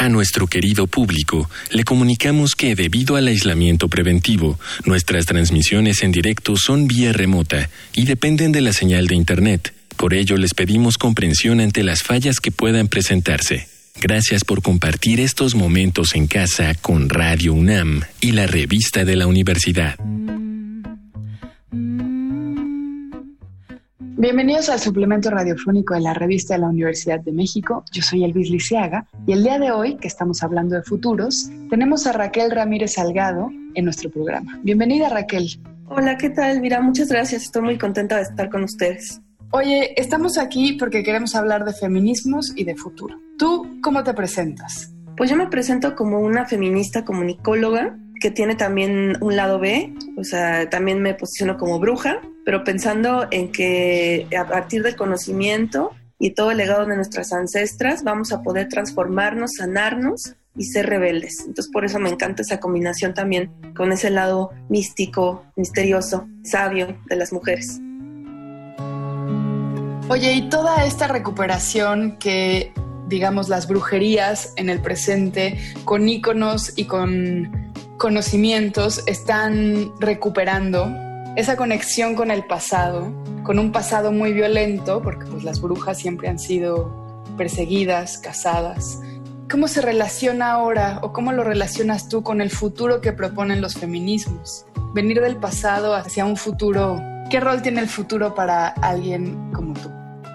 [0.00, 6.56] A nuestro querido público le comunicamos que debido al aislamiento preventivo, nuestras transmisiones en directo
[6.56, 9.74] son vía remota y dependen de la señal de Internet.
[9.98, 13.68] Por ello les pedimos comprensión ante las fallas que puedan presentarse.
[14.00, 19.26] Gracias por compartir estos momentos en casa con Radio UNAM y la revista de la
[19.26, 19.96] universidad.
[24.20, 27.86] Bienvenidos al suplemento radiofónico de la revista de la Universidad de México.
[27.90, 32.06] Yo soy Elvis Liceaga y el día de hoy, que estamos hablando de futuros, tenemos
[32.06, 34.60] a Raquel Ramírez Salgado en nuestro programa.
[34.62, 35.48] Bienvenida Raquel.
[35.86, 36.60] Hola, ¿qué tal?
[36.60, 37.44] Mira, muchas gracias.
[37.44, 39.22] Estoy muy contenta de estar con ustedes.
[39.52, 43.18] Oye, estamos aquí porque queremos hablar de feminismos y de futuro.
[43.38, 44.92] ¿Tú cómo te presentas?
[45.16, 50.24] Pues yo me presento como una feminista comunicóloga que tiene también un lado B, o
[50.24, 56.32] sea, también me posiciono como bruja, pero pensando en que a partir del conocimiento y
[56.32, 61.40] todo el legado de nuestras ancestras vamos a poder transformarnos, sanarnos y ser rebeldes.
[61.40, 67.16] Entonces por eso me encanta esa combinación también con ese lado místico, misterioso, sabio de
[67.16, 67.80] las mujeres.
[70.08, 72.72] Oye, y toda esta recuperación que,
[73.06, 80.90] digamos, las brujerías en el presente, con íconos y con conocimientos están recuperando
[81.36, 86.26] esa conexión con el pasado, con un pasado muy violento, porque pues las brujas siempre
[86.30, 89.02] han sido perseguidas, casadas.
[89.50, 93.74] ¿Cómo se relaciona ahora o cómo lo relacionas tú con el futuro que proponen los
[93.74, 94.64] feminismos?
[94.94, 96.98] Venir del pasado hacia un futuro,
[97.28, 99.90] ¿qué rol tiene el futuro para alguien como tú?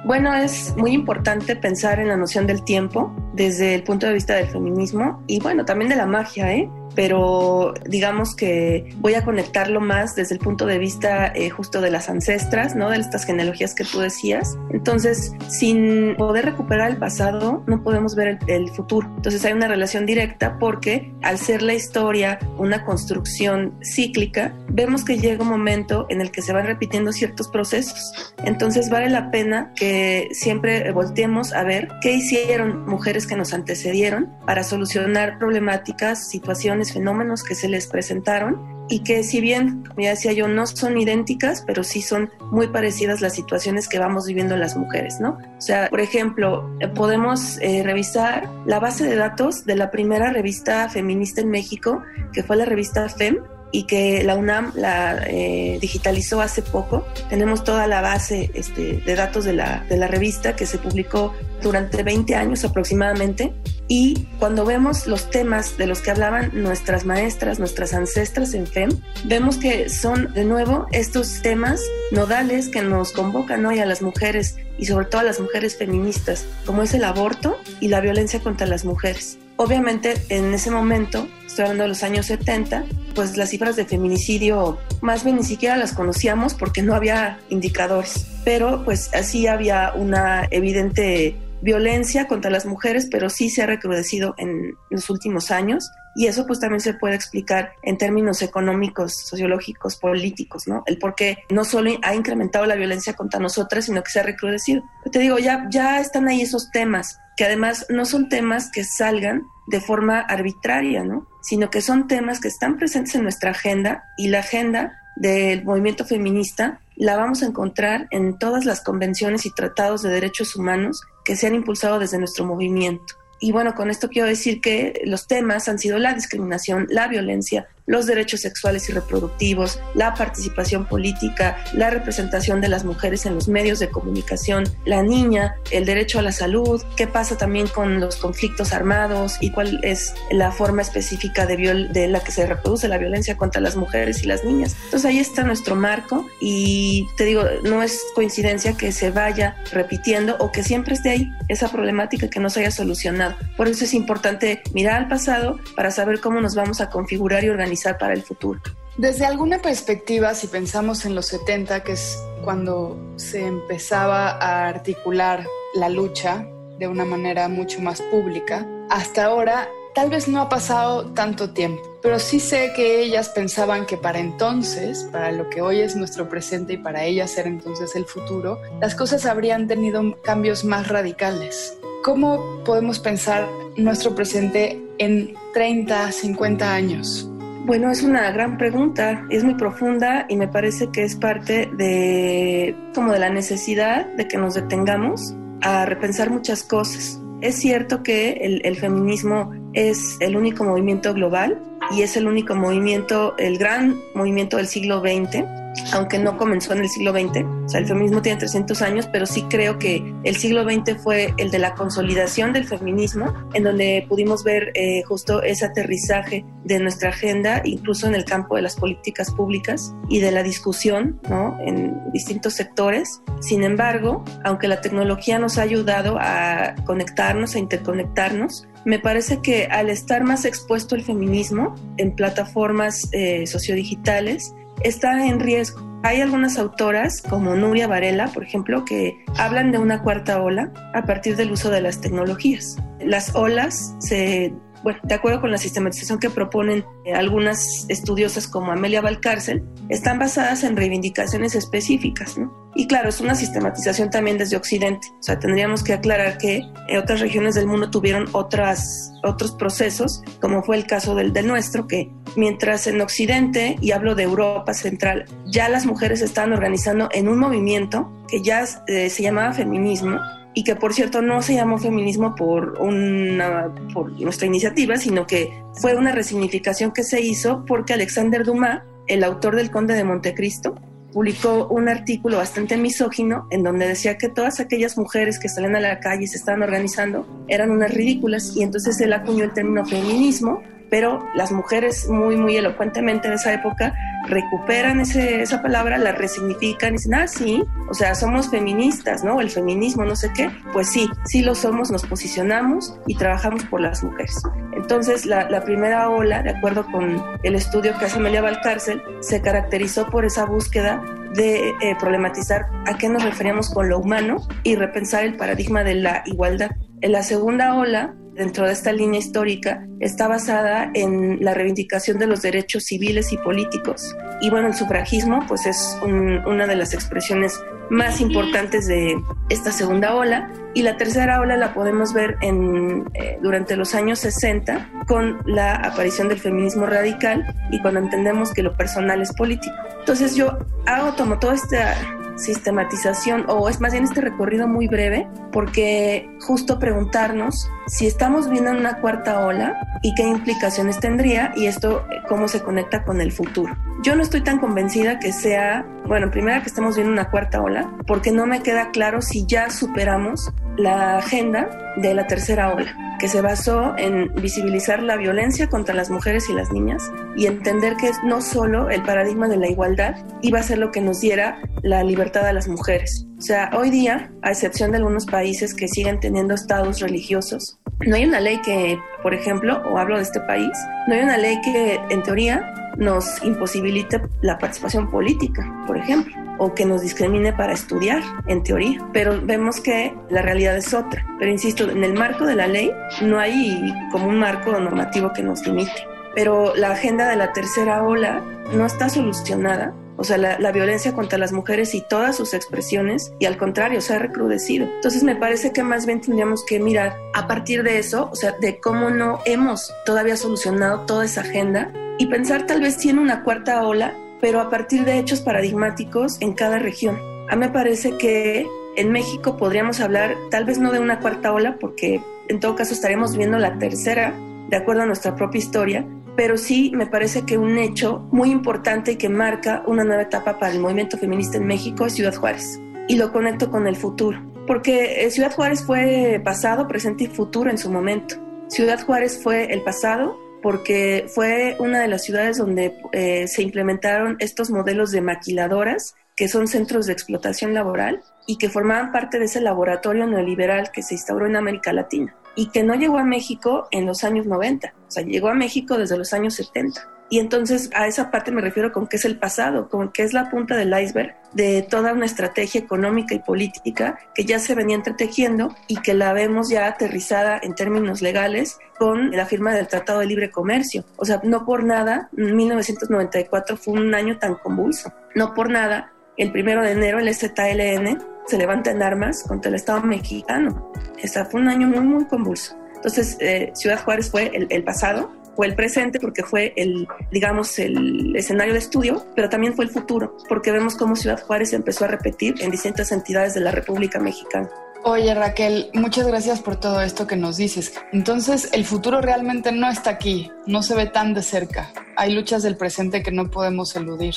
[0.05, 4.35] Bueno, es muy importante pensar en la noción del tiempo desde el punto de vista
[4.35, 6.69] del feminismo y bueno, también de la magia, ¿eh?
[6.95, 11.91] pero digamos que voy a conectarlo más desde el punto de vista eh, justo de
[11.91, 12.89] las ancestras, ¿no?
[12.89, 14.57] De estas genealogías que tú decías.
[14.71, 19.11] Entonces, sin poder recuperar el pasado, no podemos ver el, el futuro.
[19.17, 25.17] Entonces hay una relación directa porque al ser la historia una construcción cíclica, vemos que
[25.17, 28.33] llega un momento en el que se van repitiendo ciertos procesos.
[28.43, 34.29] Entonces vale la pena que siempre volteemos a ver qué hicieron mujeres que nos antecedieron
[34.45, 40.11] para solucionar problemáticas, situaciones, fenómenos que se les presentaron y que si bien, como ya
[40.11, 44.55] decía yo, no son idénticas, pero sí son muy parecidas las situaciones que vamos viviendo
[44.57, 45.39] las mujeres, ¿no?
[45.57, 50.31] O sea, por ejemplo, eh, podemos eh, revisar la base de datos de la primera
[50.31, 53.37] revista feminista en México, que fue la revista FEM,
[53.71, 57.05] y que la UNAM la eh, digitalizó hace poco.
[57.29, 61.33] Tenemos toda la base este, de datos de la, de la revista que se publicó
[61.61, 63.53] durante 20 años aproximadamente.
[63.87, 68.89] Y cuando vemos los temas de los que hablaban nuestras maestras, nuestras ancestras en FEM,
[69.25, 74.55] vemos que son de nuevo estos temas nodales que nos convocan hoy a las mujeres
[74.77, 78.65] y sobre todo a las mujeres feministas, como es el aborto y la violencia contra
[78.67, 79.37] las mujeres.
[79.57, 84.77] Obviamente en ese momento, estoy hablando de los años 70, pues las cifras de feminicidio
[85.01, 90.47] más bien ni siquiera las conocíamos porque no había indicadores, pero pues así había una
[90.51, 96.27] evidente violencia contra las mujeres, pero sí se ha recrudecido en los últimos años y
[96.27, 100.83] eso pues también se puede explicar en términos económicos, sociológicos, políticos, ¿no?
[100.85, 104.23] El por qué no solo ha incrementado la violencia contra nosotras, sino que se ha
[104.23, 104.83] recrudecido.
[105.11, 109.41] te digo, ya, ya están ahí esos temas, que además no son temas que salgan
[109.67, 111.27] de forma arbitraria, ¿no?
[111.41, 116.05] Sino que son temas que están presentes en nuestra agenda y la agenda del movimiento
[116.05, 121.35] feminista la vamos a encontrar en todas las convenciones y tratados de derechos humanos que
[121.35, 123.15] se han impulsado desde nuestro movimiento.
[123.41, 127.67] Y bueno, con esto quiero decir que los temas han sido la discriminación, la violencia,
[127.85, 133.47] los derechos sexuales y reproductivos, la participación política, la representación de las mujeres en los
[133.47, 138.15] medios de comunicación, la niña, el derecho a la salud, qué pasa también con los
[138.15, 142.97] conflictos armados y cuál es la forma específica de, de la que se reproduce la
[142.97, 144.75] violencia contra las mujeres y las niñas.
[144.85, 150.35] Entonces ahí está nuestro marco y te digo, no es coincidencia que se vaya repitiendo
[150.39, 153.35] o que siempre esté ahí esa problemática que no se haya solucionado.
[153.57, 157.49] Por eso es importante mirar al pasado para saber cómo nos vamos a configurar y
[157.49, 158.59] organizar para el futuro.
[158.97, 165.45] Desde alguna perspectiva, si pensamos en los 70, que es cuando se empezaba a articular
[165.73, 166.47] la lucha
[166.79, 171.81] de una manera mucho más pública, hasta ahora tal vez no ha pasado tanto tiempo,
[172.01, 176.29] pero sí sé que ellas pensaban que para entonces, para lo que hoy es nuestro
[176.29, 181.77] presente y para ellas era entonces el futuro, las cosas habrían tenido cambios más radicales.
[182.03, 187.29] ¿Cómo podemos pensar nuestro presente en 30, 50 años?
[187.65, 192.75] Bueno, es una gran pregunta, es muy profunda y me parece que es parte de
[192.93, 197.19] como de la necesidad de que nos detengamos a repensar muchas cosas.
[197.41, 201.59] es cierto que el, el feminismo es el único movimiento global
[201.89, 206.79] y es el único movimiento, el gran movimiento del siglo XX aunque no comenzó en
[206.79, 207.43] el siglo XX.
[207.65, 211.33] O sea, el feminismo tiene 300 años, pero sí creo que el siglo XX fue
[211.37, 216.79] el de la consolidación del feminismo, en donde pudimos ver eh, justo ese aterrizaje de
[216.79, 221.57] nuestra agenda, incluso en el campo de las políticas públicas y de la discusión, ¿no?
[221.61, 223.21] En distintos sectores.
[223.39, 229.65] Sin embargo, aunque la tecnología nos ha ayudado a conectarnos, a interconectarnos, me parece que
[229.65, 235.81] al estar más expuesto el feminismo en plataformas eh, sociodigitales, está en riesgo.
[236.03, 241.03] Hay algunas autoras, como Nuria Varela, por ejemplo, que hablan de una cuarta ola a
[241.05, 242.77] partir del uso de las tecnologías.
[242.99, 248.71] Las olas se bueno, de acuerdo con la sistematización que proponen eh, algunas estudiosas como
[248.71, 252.65] Amelia Valcárcel, están basadas en reivindicaciones específicas, ¿no?
[252.75, 255.07] Y claro, es una sistematización también desde Occidente.
[255.19, 260.21] O sea, tendríamos que aclarar que en otras regiones del mundo tuvieron otras, otros procesos,
[260.41, 264.73] como fue el caso del, del nuestro, que mientras en Occidente, y hablo de Europa
[264.73, 270.19] Central, ya las mujeres estaban organizando en un movimiento que ya eh, se llamaba feminismo,
[270.55, 275.61] y que por cierto no se llamó feminismo por, una, por nuestra iniciativa, sino que
[275.73, 280.75] fue una resignificación que se hizo porque Alexander Dumas, el autor del Conde de Montecristo,
[281.11, 285.79] publicó un artículo bastante misógino en donde decía que todas aquellas mujeres que salen a
[285.79, 289.85] la calle y se estaban organizando eran unas ridículas y entonces él acuñó el término
[289.85, 290.61] feminismo
[290.95, 293.93] pero las mujeres muy, muy elocuentemente de esa época
[294.29, 299.41] recuperan ese, esa palabra, la resignifican y dicen, ah, sí, o sea, somos feministas, ¿no?
[299.41, 300.49] El feminismo, no sé qué.
[300.71, 304.41] Pues sí, sí lo somos, nos posicionamos y trabajamos por las mujeres.
[304.71, 310.09] Entonces, la, primera ola, de acuerdo con el estudio que hace Amelia Valcárcel, se caracterizó
[310.09, 311.03] por esa búsqueda
[311.33, 315.95] de eh, problematizar a qué nos referíamos con lo humano y repensar el paradigma de
[315.95, 316.71] la igualdad.
[317.01, 322.27] En la segunda ola, dentro de esta línea histórica está basada en la reivindicación de
[322.27, 324.15] los derechos civiles y políticos.
[324.41, 327.59] Y bueno, el sufragismo pues es una de las expresiones
[327.89, 329.15] más importantes de
[329.49, 330.51] esta segunda ola.
[330.73, 335.75] Y la tercera ola la podemos ver en, eh, durante los años 60 con la
[335.75, 339.73] aparición del feminismo radical y cuando entendemos que lo personal es político.
[339.99, 341.95] Entonces yo hago, como toda esta
[342.35, 348.71] sistematización o es más bien este recorrido muy breve porque justo preguntarnos si estamos viendo
[348.71, 353.31] una cuarta ola y qué implicaciones tendría y esto eh, cómo se conecta con el
[353.31, 353.75] futuro.
[354.03, 357.91] Yo no estoy tan convencida que sea, bueno, primero que estemos viendo una cuarta ola
[358.05, 363.27] porque no me queda claro si ya superamos la agenda de la tercera ola que
[363.27, 368.11] se basó en visibilizar la violencia contra las mujeres y las niñas y entender que
[368.23, 372.03] no solo el paradigma de la igualdad iba a ser lo que nos diera la
[372.03, 373.25] libertad a las mujeres.
[373.37, 378.15] O sea, hoy día, a excepción de algunos países que siguen teniendo estados religiosos, no
[378.15, 380.77] hay una ley que, por ejemplo, o hablo de este país,
[381.07, 386.73] no hay una ley que en teoría nos imposibilite la participación política, por ejemplo o
[386.73, 388.99] que nos discrimine para estudiar, en teoría.
[389.13, 391.25] Pero vemos que la realidad es otra.
[391.39, 392.91] Pero insisto, en el marco de la ley
[393.21, 395.91] no hay como un marco normativo que nos limite.
[396.35, 398.41] Pero la agenda de la tercera ola
[398.73, 399.93] no está solucionada.
[400.17, 404.13] O sea, la, violencia contra las mujeres y todas sus expresiones, y al contrario, se
[404.13, 404.87] ha recrudecido.
[404.87, 408.53] Entonces me parece que más bien tendríamos que mirar a partir de eso, o sea,
[408.53, 413.19] de cómo no hemos todavía solucionado toda esa agenda y pensar tal vez si en
[413.19, 417.19] una cuarta ola pero a partir de hechos paradigmáticos en cada región.
[417.49, 421.53] A mí me parece que en México podríamos hablar tal vez no de una cuarta
[421.53, 424.33] ola, porque en todo caso estaremos viendo la tercera,
[424.69, 429.13] de acuerdo a nuestra propia historia, pero sí me parece que un hecho muy importante
[429.13, 432.79] y que marca una nueva etapa para el movimiento feminista en México es Ciudad Juárez.
[433.07, 437.69] Y lo conecto con el futuro, porque eh, Ciudad Juárez fue pasado, presente y futuro
[437.69, 438.35] en su momento.
[438.67, 444.35] Ciudad Juárez fue el pasado, porque fue una de las ciudades donde eh, se implementaron
[444.39, 449.45] estos modelos de maquiladoras, que son centros de explotación laboral y que formaban parte de
[449.45, 453.87] ese laboratorio neoliberal que se instauró en América Latina y que no llegó a México
[453.91, 457.14] en los años 90, o sea, llegó a México desde los años 70.
[457.29, 460.33] Y entonces a esa parte me refiero con que es el pasado, con que es
[460.33, 464.95] la punta del iceberg de toda una estrategia económica y política que ya se venía
[464.95, 470.19] entretejiendo y que la vemos ya aterrizada en términos legales con la firma del Tratado
[470.19, 471.03] de Libre Comercio.
[471.15, 475.11] O sea, no por nada, 1994 fue un año tan convulso.
[475.33, 479.75] No por nada, el primero de enero el ZLN se levanta en armas contra el
[479.75, 480.91] Estado mexicano.
[481.23, 482.75] O sea, fue un año muy, muy convulso.
[482.95, 487.79] Entonces, eh, Ciudad Juárez fue el, el pasado fue el presente porque fue el, digamos,
[487.79, 492.05] el escenario de estudio, pero también fue el futuro, porque vemos cómo Ciudad Juárez empezó
[492.05, 494.69] a repetir en distintas entidades de la República Mexicana.
[495.07, 497.93] Oye Raquel, muchas gracias por todo esto que nos dices.
[498.11, 501.91] Entonces, el futuro realmente no está aquí, no se ve tan de cerca.
[502.15, 504.33] Hay luchas del presente que no podemos eludir.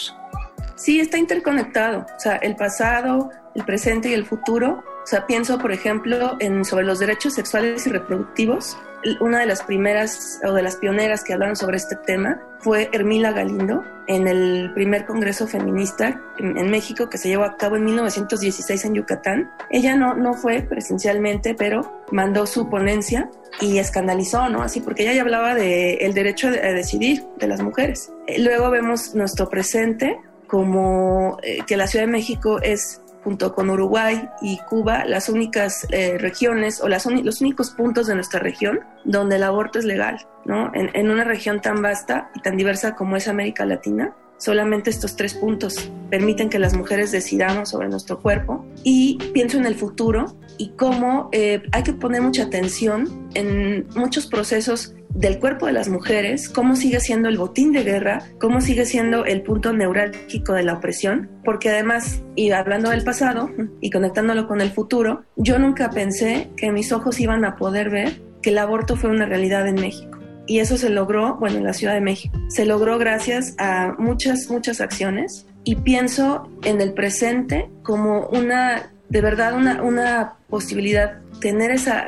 [0.77, 2.01] Sí, está interconectado.
[2.01, 4.85] O sea, el pasado, el presente y el futuro.
[5.09, 8.77] O sea, pienso, por ejemplo, en sobre los derechos sexuales y reproductivos
[9.21, 13.33] una de las primeras o de las pioneras que hablaron sobre este tema fue Hermila
[13.33, 18.85] Galindo en el primer Congreso Feminista en, México que se llevó a cabo en 1916
[18.85, 19.51] en Yucatán.
[19.71, 23.31] Ella no, no fue presencialmente, pero mandó su ponencia
[23.63, 24.61] y escandalizó, ¿no?
[24.61, 28.13] Así, porque ella ya hablaba del el derecho a decidir de las mujeres.
[28.27, 33.71] Eh, luego vemos nuestro presente como eh, que la Ciudad de México es junto con
[33.71, 39.37] Uruguay y Cuba, las únicas eh, regiones o los únicos puntos de nuestra región donde
[39.37, 40.71] el aborto es legal, ¿no?
[40.75, 45.17] En, en una región tan vasta y tan diversa como es América Latina, solamente estos
[45.17, 50.37] tres puntos permiten que las mujeres decidamos sobre nuestro cuerpo y pienso en el futuro
[50.57, 55.89] y cómo eh, hay que poner mucha atención en muchos procesos del cuerpo de las
[55.89, 60.63] mujeres, cómo sigue siendo el botín de guerra, cómo sigue siendo el punto neurálgico de
[60.63, 63.51] la opresión, porque además, y hablando del pasado
[63.81, 68.21] y conectándolo con el futuro, yo nunca pensé que mis ojos iban a poder ver
[68.43, 70.19] que el aborto fue una realidad en México.
[70.47, 72.39] Y eso se logró, bueno, en la Ciudad de México.
[72.49, 75.47] Se logró gracias a muchas, muchas acciones.
[75.65, 81.99] Y pienso en el presente como una, de verdad, una, una posibilidad, tener esa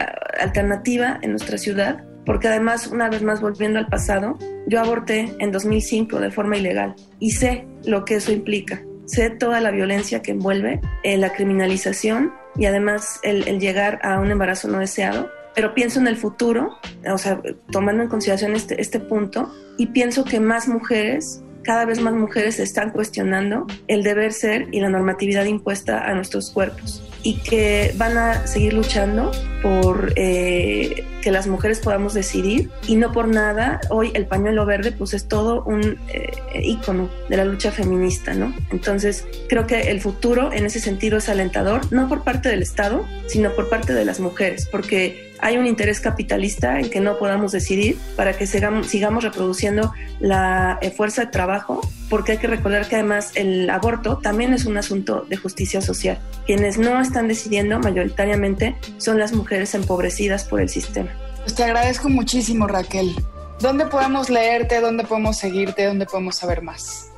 [0.41, 5.53] alternativa en nuestra ciudad porque además, una vez más volviendo al pasado, yo aborté en
[5.53, 8.83] 2005 de forma ilegal y sé lo que eso implica.
[9.07, 14.21] Sé toda la violencia que envuelve, eh, la criminalización y además el, el llegar a
[14.21, 15.29] un embarazo no deseado.
[15.55, 16.79] Pero pienso en el futuro,
[17.11, 17.41] o sea,
[17.73, 22.59] tomando en consideración este, este punto, y pienso que más mujeres cada vez más mujeres
[22.59, 28.17] están cuestionando el deber ser y la normatividad impuesta a nuestros cuerpos y que van
[28.17, 29.31] a seguir luchando
[29.63, 34.93] por eh, que las mujeres podamos decidir y no por nada hoy el pañuelo verde
[34.93, 38.55] pues es todo un eh, ícono de la lucha feminista, ¿no?
[38.71, 43.07] Entonces creo que el futuro en ese sentido es alentador, no por parte del Estado,
[43.27, 47.53] sino por parte de las mujeres, porque hay un interés capitalista en que no podamos
[47.53, 52.97] decidir para que sigamos, reproduciendo la eh, fuerza de trabajo, porque hay que recordar que
[52.97, 56.19] además el aborto también es un asunto de justicia social.
[56.47, 61.11] Quienes no están decidiendo mayoritariamente son las mujeres empobrecidas por el sistema.
[61.39, 63.15] Pues te agradezco muchísimo, Raquel.
[63.61, 64.81] ¿Dónde podemos leerte?
[64.81, 65.85] ¿Dónde podemos seguirte?
[65.85, 67.11] ¿Dónde podemos saber más?